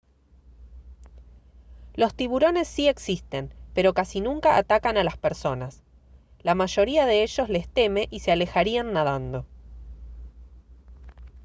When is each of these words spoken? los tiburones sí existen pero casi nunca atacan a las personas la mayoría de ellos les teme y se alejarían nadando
los 1.93 2.15
tiburones 2.15 2.67
sí 2.67 2.87
existen 2.87 3.53
pero 3.75 3.93
casi 3.93 4.19
nunca 4.19 4.57
atacan 4.57 4.97
a 4.97 5.03
las 5.03 5.15
personas 5.15 5.83
la 6.41 6.55
mayoría 6.55 7.05
de 7.05 7.21
ellos 7.21 7.49
les 7.49 7.67
teme 7.69 8.07
y 8.09 8.21
se 8.21 8.31
alejarían 8.31 8.93
nadando 8.93 9.45